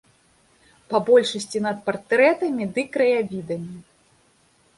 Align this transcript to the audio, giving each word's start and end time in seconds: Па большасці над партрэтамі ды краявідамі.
Па 0.93 1.01
большасці 1.09 1.57
над 1.67 1.77
партрэтамі 1.89 2.65
ды 2.79 2.87
краявідамі. 2.97 3.75